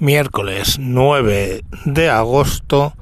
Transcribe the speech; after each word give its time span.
miércoles 0.00 0.78
9 0.80 1.62
de 1.84 2.10
agosto 2.10 2.94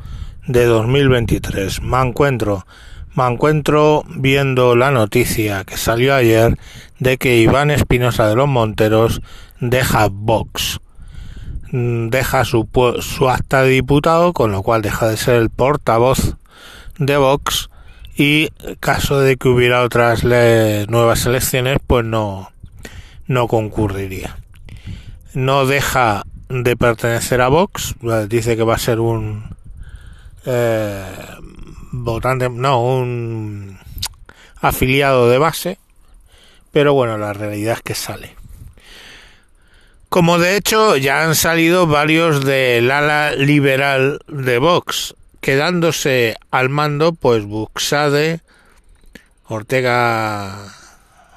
de 0.49 0.65
2023. 0.65 1.81
Me 1.83 2.03
encuentro, 2.03 2.67
me 3.15 3.25
encuentro 3.25 4.03
viendo 4.09 4.75
la 4.75 4.91
noticia 4.91 5.63
que 5.63 5.77
salió 5.77 6.15
ayer 6.15 6.59
de 6.99 7.17
que 7.17 7.39
Iván 7.39 7.71
Espinosa 7.71 8.29
de 8.29 8.35
los 8.35 8.49
Monteros 8.49 9.23
deja 9.61 10.09
Vox. 10.11 10.81
Mm, 11.71 12.09
deja 12.09 12.45
su, 12.45 12.69
su 13.01 13.31
acta 13.31 13.63
de 13.63 13.71
diputado, 13.71 14.33
con 14.33 14.51
lo 14.51 14.63
cual 14.63 14.83
deja 14.83 15.07
de 15.07 15.17
ser 15.17 15.37
el 15.37 15.51
portavoz 15.51 16.35
de 16.99 17.17
Vox 17.17 17.71
y 18.17 18.49
caso 18.81 19.21
de 19.21 19.37
que 19.37 19.49
hubiera 19.49 19.85
otras 19.85 20.25
nuevas 20.25 21.25
elecciones, 21.27 21.79
pues 21.87 22.05
no, 22.05 22.51
no 23.29 23.47
concurriría. 23.47 24.37
No 25.35 25.67
deja 25.67 26.25
de 26.49 26.77
pertenecer 26.77 27.41
a 27.41 27.49
Vox, 27.49 27.95
dice 28.29 28.57
que 28.57 28.63
va 28.63 28.75
a 28.75 28.79
ser 28.79 29.01
un 29.01 29.55
eh, 30.47 31.05
votante, 31.93 32.49
no, 32.49 32.83
un 32.83 33.79
afiliado 34.61 35.29
de 35.29 35.39
base, 35.39 35.79
pero 36.73 36.95
bueno, 36.95 37.19
la 37.19 37.33
realidad 37.33 37.75
es 37.75 37.83
que 37.83 37.95
sale. 37.95 38.37
Como 40.09 40.39
de 40.39 40.57
hecho 40.57 40.97
ya 40.97 41.25
han 41.25 41.35
salido 41.35 41.87
varios 41.87 42.45
del 42.45 42.91
ala 42.91 43.33
liberal 43.33 44.21
de 44.27 44.59
Vox, 44.59 45.15
quedándose 45.41 46.37
al 46.51 46.71
mando, 46.71 47.13
pues 47.13 47.45
Buxade, 47.45 48.41
Ortega, 49.45 50.75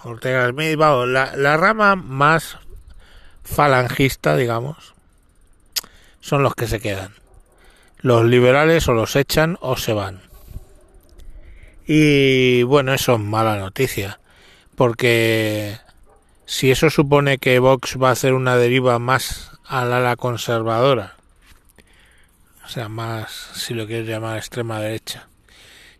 Ortega 0.03 0.49
Smith, 0.49 0.77
la, 0.79 1.35
la 1.35 1.57
rama 1.57 1.97
más 1.97 2.57
falangista, 3.43 4.37
digamos, 4.37 4.93
son 6.21 6.43
los 6.43 6.55
que 6.55 6.67
se 6.67 6.79
quedan. 6.79 7.13
Los 7.99 8.25
liberales 8.25 8.87
o 8.87 8.93
los 8.93 9.15
echan 9.15 9.57
o 9.59 9.75
se 9.75 9.93
van. 9.93 10.21
Y 11.85 12.63
bueno, 12.63 12.93
eso 12.93 13.15
es 13.15 13.19
mala 13.19 13.57
noticia, 13.57 14.19
porque 14.75 15.77
si 16.45 16.71
eso 16.71 16.89
supone 16.89 17.37
que 17.37 17.59
Vox 17.59 17.97
va 18.01 18.09
a 18.09 18.13
hacer 18.13 18.33
una 18.33 18.55
deriva 18.55 18.97
más 18.99 19.51
al 19.65 19.91
ala 19.91 20.15
conservadora, 20.15 21.15
o 22.63 22.69
sea, 22.69 22.87
más, 22.87 23.31
si 23.53 23.73
lo 23.73 23.87
quieres 23.87 24.07
llamar, 24.07 24.37
extrema 24.37 24.79
derecha, 24.79 25.27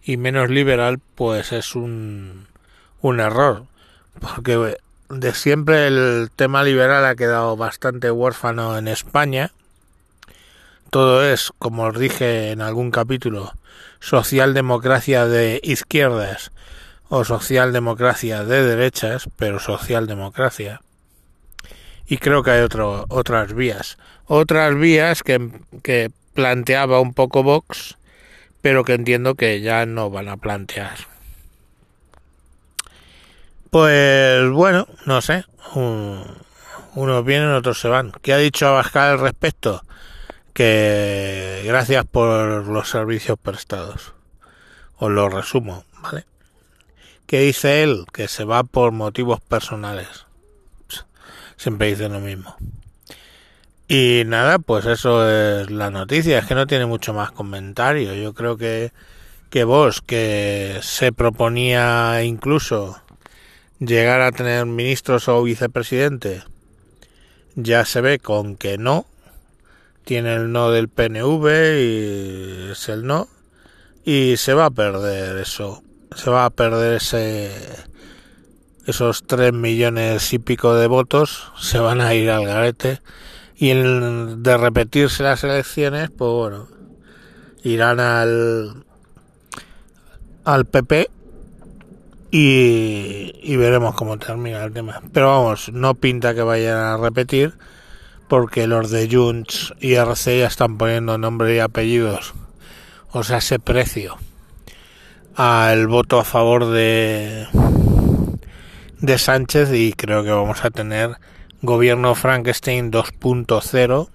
y 0.04 0.18
menos 0.18 0.50
liberal, 0.50 1.00
pues 1.16 1.52
es 1.52 1.76
un, 1.76 2.48
un 3.02 3.20
error, 3.20 3.66
porque 4.20 4.78
de 5.10 5.34
siempre 5.34 5.88
el 5.88 6.30
tema 6.36 6.64
liberal 6.64 7.06
ha 7.06 7.16
quedado 7.16 7.58
bastante 7.58 8.12
huérfano 8.12 8.78
en 8.78 8.88
España, 8.88 9.52
todo 10.92 11.26
es, 11.26 11.52
como 11.58 11.86
os 11.86 11.98
dije 11.98 12.52
en 12.52 12.62
algún 12.62 12.92
capítulo, 12.92 13.54
socialdemocracia 14.02 15.26
de 15.26 15.60
izquierdas 15.64 16.52
o 17.08 17.24
socialdemocracia 17.24 18.44
de 18.44 18.62
derechas, 18.64 19.30
pero 19.38 19.60
socialdemocracia. 19.60 20.82
Y 22.06 22.18
creo 22.18 22.44
que 22.44 22.52
hay 22.52 22.62
otro, 22.62 23.06
otras 23.08 23.54
vías. 23.54 23.98
Otras 24.26 24.76
vías 24.76 25.24
que, 25.24 25.50
que 25.82 26.12
planteaba 26.34 27.00
un 27.00 27.14
poco 27.14 27.42
Vox, 27.42 27.98
pero 28.62 28.84
que 28.84 28.94
entiendo 28.94 29.36
que 29.36 29.62
ya 29.62 29.86
no 29.86 30.10
van 30.10 30.28
a 30.28 30.38
plantear. 30.38 30.98
Pues 33.70 34.50
bueno, 34.50 34.88
no 35.06 35.22
sé. 35.22 35.46
unos 35.74 37.26
vienen, 37.26 37.54
otros 37.54 37.80
se 37.80 37.88
van. 37.88 38.12
¿Qué 38.22 38.34
ha 38.34 38.38
dicho 38.38 38.68
Abascal 38.68 39.12
al 39.12 39.20
respecto? 39.20 39.84
Que 40.54 41.64
gracias 41.66 42.06
por 42.06 42.68
los 42.68 42.90
servicios 42.90 43.38
prestados. 43.42 44.14
Os 44.98 45.12
lo 45.12 45.30
resumo, 45.30 45.86
¿vale? 46.02 46.26
¿Qué 47.26 47.42
dice 47.42 47.84
él? 47.84 48.06
Que 48.12 48.28
se 48.28 48.44
va 48.44 48.64
por 48.64 48.92
motivos 48.92 49.40
personales. 49.42 50.26
Siempre 51.58 51.88
dice 51.88 52.10
lo 52.10 52.20
mismo. 52.20 52.56
Y 53.88 54.24
nada, 54.26 54.60
pues 54.60 54.86
eso 54.86 55.30
es 55.30 55.70
la 55.70 55.92
noticia. 55.92 56.40
Es 56.40 56.46
que 56.46 56.56
no 56.56 56.68
tiene 56.68 56.86
mucho 56.86 57.14
más 57.14 57.32
comentario. 57.32 58.14
Yo 58.16 58.34
creo 58.34 58.58
que, 58.58 58.92
que 59.50 59.64
vos, 59.64 60.02
que 60.02 60.80
se 60.82 61.12
proponía 61.12 62.24
incluso 62.24 63.02
llegar 63.80 64.22
a 64.22 64.32
tener 64.32 64.66
ministros 64.66 65.28
o 65.28 65.42
vicepresidente, 65.44 66.44
ya 67.56 67.84
se 67.84 68.02
ve 68.02 68.20
con 68.20 68.56
que 68.56 68.78
no, 68.78 69.06
tiene 70.04 70.36
el 70.36 70.52
no 70.52 70.72
del 70.72 70.90
PNV 70.90 71.46
y 71.80 72.72
es 72.72 72.90
el 72.90 73.06
no 73.06 73.28
y 74.04 74.38
se 74.38 74.54
va 74.54 74.66
a 74.66 74.72
perder 74.72 75.38
eso 75.38 75.84
se 76.16 76.30
va 76.30 76.46
a 76.46 76.50
perder 76.50 76.94
ese 76.94 77.52
esos 78.86 79.24
tres 79.24 79.54
millones 79.54 80.34
y 80.34 80.40
pico 80.40 80.76
de 80.76 80.88
votos 80.88 81.52
se 81.60 81.80
van 81.80 82.02
a 82.02 82.14
ir 82.14 82.30
al 82.30 82.46
garete 82.46 83.02
y 83.56 83.70
el 83.70 84.42
de 84.44 84.58
repetirse 84.58 85.24
las 85.24 85.44
elecciones 85.44 86.10
pues 86.10 86.32
bueno 86.32 86.68
irán 87.64 88.00
al 88.00 88.86
al 90.44 90.66
PP 90.66 91.10
y, 92.32 93.34
y 93.44 93.56
veremos 93.58 93.94
cómo 93.96 94.18
termina 94.18 94.64
el 94.64 94.72
tema. 94.72 95.02
Pero 95.12 95.28
vamos 95.28 95.72
no 95.74 95.96
pinta 95.96 96.34
que 96.34 96.42
vayan 96.42 96.78
a 96.78 96.98
repetir 96.98 97.54
porque 98.32 98.66
los 98.66 98.90
de 98.92 99.10
Junts 99.12 99.74
y 99.82 99.96
RC 99.96 100.40
ya 100.40 100.48
están 100.48 100.78
poniendo 100.78 101.18
nombre 101.18 101.54
y 101.54 101.60
apellidos, 101.60 102.34
o 103.12 103.26
sea, 103.26 103.40
ese 103.40 103.60
precio 103.60 104.16
al 105.36 105.88
voto 105.88 106.18
a 106.18 106.24
favor 106.24 106.68
de 106.68 107.46
de 109.02 109.18
Sánchez 109.18 109.74
y 109.74 109.92
creo 109.92 110.24
que 110.24 110.32
vamos 110.32 110.64
a 110.64 110.70
tener 110.70 111.18
gobierno 111.62 112.16
Frankenstein 112.16 112.90
2.0 112.90 114.08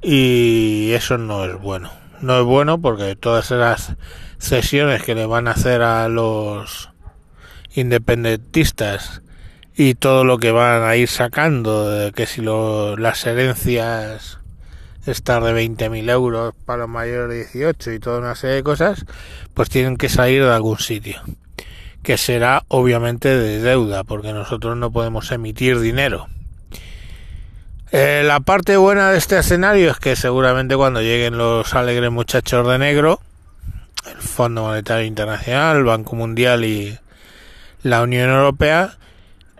y 0.00 0.90
eso 0.92 1.18
no 1.18 1.44
es 1.44 1.60
bueno. 1.60 1.90
No 2.22 2.38
es 2.38 2.46
bueno 2.46 2.80
porque 2.80 3.14
todas 3.14 3.50
esas 3.50 3.96
cesiones 4.38 5.02
que 5.02 5.14
le 5.14 5.26
van 5.26 5.48
a 5.48 5.50
hacer 5.50 5.82
a 5.82 6.08
los 6.08 6.88
independentistas 7.74 9.20
y 9.76 9.94
todo 9.94 10.24
lo 10.24 10.38
que 10.38 10.52
van 10.52 10.82
a 10.82 10.96
ir 10.96 11.08
sacando, 11.08 12.10
que 12.14 12.26
si 12.26 12.42
lo, 12.42 12.96
las 12.96 13.26
herencias 13.26 14.38
estar 15.06 15.42
de 15.42 15.52
20.000 15.52 16.10
euros 16.10 16.54
para 16.64 16.80
los 16.80 16.88
mayores 16.88 17.28
de 17.28 17.60
18 17.60 17.92
y 17.92 17.98
toda 17.98 18.18
una 18.18 18.34
serie 18.34 18.56
de 18.56 18.62
cosas, 18.62 19.04
pues 19.52 19.68
tienen 19.68 19.96
que 19.96 20.08
salir 20.08 20.42
de 20.42 20.52
algún 20.52 20.78
sitio, 20.78 21.20
que 22.02 22.16
será 22.16 22.64
obviamente 22.68 23.28
de 23.36 23.60
deuda, 23.60 24.04
porque 24.04 24.32
nosotros 24.32 24.76
no 24.76 24.90
podemos 24.90 25.30
emitir 25.30 25.80
dinero. 25.80 26.28
Eh, 27.92 28.22
la 28.24 28.40
parte 28.40 28.76
buena 28.76 29.10
de 29.10 29.18
este 29.18 29.38
escenario 29.38 29.90
es 29.90 29.98
que 29.98 30.16
seguramente 30.16 30.74
cuando 30.74 31.00
lleguen 31.00 31.38
los 31.38 31.74
alegres 31.74 32.10
muchachos 32.10 32.66
de 32.66 32.78
negro, 32.78 33.20
el 34.06 34.20
Fondo 34.20 34.62
Monetario 34.62 35.06
Internacional, 35.06 35.76
el 35.76 35.84
Banco 35.84 36.16
Mundial 36.16 36.64
y 36.64 36.98
la 37.82 38.02
Unión 38.02 38.30
Europea, 38.30 38.96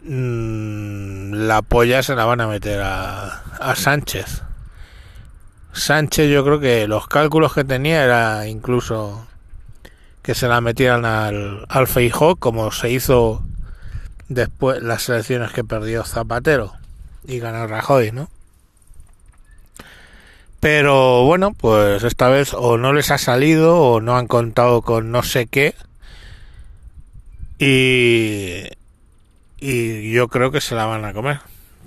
la 0.06 1.62
polla 1.62 2.02
se 2.02 2.14
la 2.14 2.24
van 2.24 2.40
a 2.40 2.46
meter 2.46 2.80
a, 2.82 3.42
a 3.58 3.74
Sánchez. 3.74 4.42
Sánchez 5.72 6.30
yo 6.30 6.44
creo 6.44 6.60
que 6.60 6.86
los 6.86 7.08
cálculos 7.08 7.54
que 7.54 7.64
tenía 7.64 8.04
era 8.04 8.46
incluso 8.46 9.26
que 10.22 10.34
se 10.34 10.48
la 10.48 10.60
metieran 10.60 11.04
al, 11.04 11.66
al 11.68 11.86
Feijó 11.86 12.36
como 12.36 12.70
se 12.70 12.90
hizo 12.90 13.42
después 14.28 14.82
las 14.82 15.08
elecciones 15.08 15.52
que 15.52 15.64
perdió 15.64 16.04
Zapatero 16.04 16.72
y 17.26 17.40
ganó 17.40 17.66
Rajoy, 17.66 18.12
¿no? 18.12 18.28
Pero 20.60 21.24
bueno, 21.24 21.52
pues 21.52 22.04
esta 22.04 22.28
vez 22.28 22.54
o 22.54 22.78
no 22.78 22.94
les 22.94 23.10
ha 23.10 23.18
salido 23.18 23.78
o 23.78 24.00
no 24.00 24.16
han 24.16 24.26
contado 24.26 24.80
con 24.80 25.10
no 25.10 25.22
sé 25.22 25.46
qué 25.46 25.74
y 27.58 28.68
y 29.66 30.12
yo 30.12 30.28
creo 30.28 30.50
que 30.50 30.60
se 30.60 30.74
la 30.74 30.84
van 30.84 31.06
a 31.06 31.14
comer. 31.14 31.40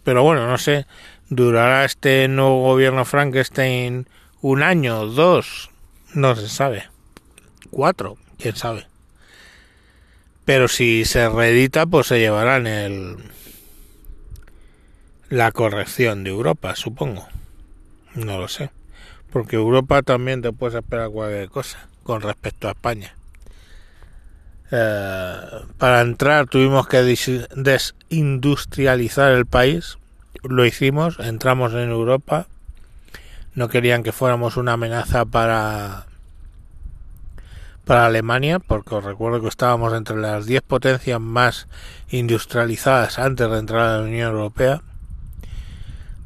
Pero 0.03 0.23
bueno, 0.23 0.47
no 0.47 0.57
sé, 0.57 0.87
¿durará 1.29 1.85
este 1.85 2.27
nuevo 2.27 2.63
gobierno 2.63 3.05
Frankenstein 3.05 4.07
un 4.41 4.63
año, 4.63 5.05
dos? 5.05 5.69
No 6.15 6.35
se 6.35 6.49
sabe. 6.49 6.87
Cuatro, 7.69 8.17
quién 8.39 8.55
sabe. 8.55 8.87
Pero 10.43 10.67
si 10.67 11.05
se 11.05 11.29
reedita, 11.29 11.85
pues 11.85 12.07
se 12.07 12.19
llevarán 12.19 12.65
el 12.65 13.17
la 15.29 15.51
corrección 15.51 16.23
de 16.23 16.31
Europa, 16.31 16.75
supongo. 16.75 17.27
No 18.15 18.39
lo 18.39 18.47
sé. 18.47 18.71
Porque 19.29 19.57
Europa 19.57 20.01
también 20.01 20.41
te 20.41 20.51
puedes 20.51 20.75
esperar 20.75 21.11
cualquier 21.11 21.49
cosa 21.49 21.87
con 22.01 22.21
respecto 22.21 22.69
a 22.69 22.71
España. 22.71 23.13
Eh, 24.71 25.39
para 25.77 26.01
entrar 26.01 26.47
tuvimos 26.47 26.87
que 26.87 27.01
desindustrializar 27.55 29.31
el 29.31 29.45
país, 29.45 29.97
lo 30.43 30.65
hicimos, 30.65 31.19
entramos 31.19 31.73
en 31.73 31.89
Europa, 31.89 32.47
no 33.55 33.69
querían 33.69 34.03
que 34.03 34.11
fuéramos 34.11 34.57
una 34.57 34.73
amenaza 34.73 35.23
para 35.25 36.07
para 37.85 38.05
Alemania, 38.05 38.59
porque 38.59 38.95
os 38.95 39.03
recuerdo 39.03 39.41
que 39.41 39.47
estábamos 39.47 39.93
entre 39.93 40.17
las 40.17 40.45
10 40.45 40.61
potencias 40.61 41.21
más 41.21 41.69
industrializadas 42.09 43.17
antes 43.17 43.49
de 43.49 43.57
entrar 43.57 43.81
a 43.81 43.97
la 43.99 44.03
Unión 44.03 44.33
Europea. 44.33 44.81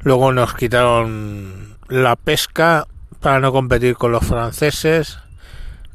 Luego 0.00 0.32
nos 0.32 0.54
quitaron 0.54 1.76
la 1.88 2.16
pesca 2.16 2.88
para 3.20 3.38
no 3.38 3.52
competir 3.52 3.94
con 3.94 4.10
los 4.10 4.26
franceses, 4.26 5.20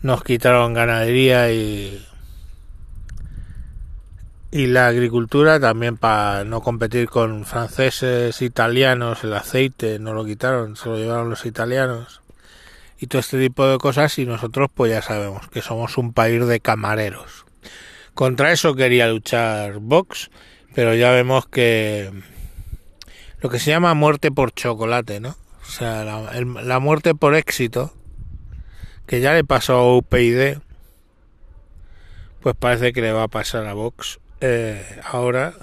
nos 0.02 0.24
quitaron 0.24 0.74
ganadería 0.74 1.52
y 1.52 2.02
y 4.52 4.68
la 4.68 4.88
agricultura 4.88 5.60
también 5.60 5.98
para 5.98 6.46
no 6.46 6.62
competir 6.62 7.10
con 7.10 7.46
franceses, 7.46 8.42
italianos, 8.42 9.24
el 9.24 9.34
aceite 9.34 10.00
no 10.00 10.14
lo 10.14 10.26
quitaron, 10.26 10.76
se 10.76 10.88
lo 10.88 10.98
llevaron 10.98 11.30
los 11.30 11.46
italianos 11.46 12.22
y 12.98 13.08
todo 13.08 13.20
este 13.20 13.40
tipo 13.40 13.68
de 13.68 13.78
cosas 13.78 14.18
y 14.20 14.26
nosotros 14.26 14.70
pues 14.74 14.92
ya 14.92 15.02
sabemos 15.02 15.48
que 15.50 15.62
somos 15.62 15.98
un 15.98 16.14
país 16.14 16.46
de 16.48 16.60
camareros. 16.60 17.46
Contra 18.14 18.52
eso 18.52 18.74
quería 18.74 19.08
luchar 19.10 19.80
Vox, 19.80 20.32
pero 20.74 20.96
ya 20.96 21.12
vemos 21.12 21.48
que 21.48 22.12
lo 23.42 23.50
que 23.50 23.60
se 23.60 23.70
llama 23.70 23.94
muerte 23.94 24.32
por 24.32 24.54
chocolate, 24.54 25.20
¿no? 25.20 25.36
O 25.62 25.70
sea, 25.70 26.06
la, 26.06 26.80
muerte 26.80 27.14
por 27.14 27.36
éxito, 27.36 27.94
que 29.06 29.20
ya 29.20 29.34
le 29.34 29.44
pasó 29.44 29.74
a 29.76 29.98
UPyD, 29.98 30.60
pues 32.40 32.56
parece 32.58 32.94
que 32.94 33.02
le 33.02 33.12
va 33.12 33.24
a 33.24 33.28
pasar 33.28 33.68
a 33.68 33.74
Vox 33.74 34.20
eh, 34.42 35.02
ahora 35.04 35.54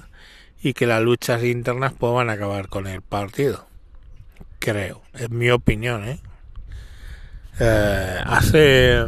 y 0.62 0.72
que 0.72 0.86
las 0.86 1.02
luchas 1.02 1.44
internas 1.44 1.92
van 1.98 2.30
a 2.30 2.34
acabar 2.34 2.68
con 2.68 2.86
el 2.86 3.02
partido. 3.02 3.66
Creo, 4.58 5.02
es 5.12 5.30
mi 5.30 5.50
opinión, 5.50 6.08
¿eh? 6.08 6.20
Eh, 7.60 8.20
hace 8.24 9.04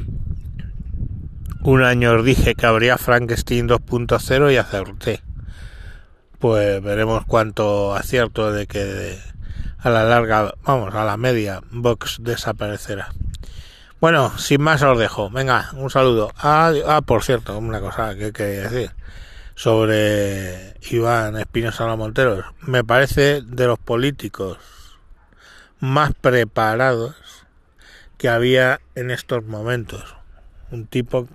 un 1.62 1.82
año 1.82 2.12
os 2.12 2.24
dije 2.24 2.54
que 2.54 2.66
habría 2.66 2.98
Frankenstein 2.98 3.68
2.0 3.68 4.52
y 4.52 4.56
acerté. 4.56 5.22
Pues 6.38 6.82
veremos 6.82 7.24
cuánto 7.26 7.94
acierto 7.94 8.52
de 8.52 8.66
que 8.66 9.18
a 9.78 9.88
la 9.88 10.04
larga, 10.04 10.54
vamos, 10.62 10.94
a 10.94 11.04
la 11.04 11.16
media, 11.16 11.62
Vox 11.70 12.18
desaparecerá. 12.20 13.08
Bueno, 13.98 14.36
sin 14.36 14.60
más 14.60 14.82
os 14.82 14.98
dejo. 14.98 15.30
Venga, 15.30 15.70
un 15.74 15.88
saludo. 15.88 16.32
Ah, 16.36 16.72
ah 16.86 17.00
por 17.00 17.24
cierto, 17.24 17.56
una 17.58 17.80
cosa 17.80 18.14
que 18.14 18.32
quería 18.32 18.68
decir 18.68 18.90
sobre 19.56 20.74
Iván 20.90 21.36
Espinosa 21.38 21.96
Monteros. 21.96 22.44
Me 22.60 22.84
parece 22.84 23.40
de 23.40 23.66
los 23.66 23.78
políticos 23.78 24.58
más 25.80 26.12
preparados 26.14 27.16
que 28.18 28.28
había 28.28 28.80
en 28.94 29.10
estos 29.10 29.44
momentos. 29.44 30.14
Un 30.70 30.86
tipo 30.86 31.26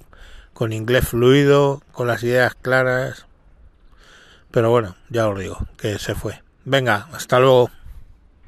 con 0.53 0.71
inglés 0.71 1.07
fluido, 1.07 1.81
con 1.91 2.07
las 2.07 2.23
ideas 2.23 2.53
claras. 2.55 3.25
Pero 4.51 4.69
bueno, 4.69 4.95
ya 5.09 5.27
os 5.27 5.39
digo, 5.39 5.57
que 5.77 5.97
se 5.97 6.13
fue. 6.13 6.43
Venga, 6.63 7.07
hasta 7.13 7.39
luego. 7.39 7.71